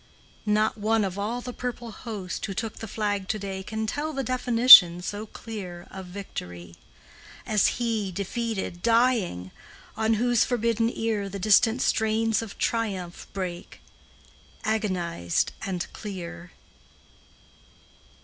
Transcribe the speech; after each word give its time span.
Not 0.47 0.79
one 0.79 1.03
of 1.03 1.19
all 1.19 1.41
the 1.41 1.53
purple 1.53 1.91
host 1.91 2.43
Who 2.47 2.55
took 2.55 2.77
the 2.79 2.87
flag 2.87 3.27
to 3.27 3.37
day 3.37 3.61
Can 3.61 3.85
tell 3.85 4.13
the 4.13 4.23
definition, 4.23 4.99
So 5.03 5.27
clear, 5.27 5.85
of 5.91 6.07
victory, 6.07 6.75
As 7.45 7.67
he, 7.77 8.11
defeated, 8.11 8.81
dying, 8.81 9.51
On 9.95 10.15
whose 10.15 10.43
forbidden 10.43 10.89
ear 10.89 11.29
The 11.29 11.37
distant 11.37 11.83
strains 11.83 12.41
of 12.41 12.57
triumph 12.57 13.27
Break, 13.31 13.79
agonized 14.63 15.51
and 15.61 15.85
clear! 15.93 16.53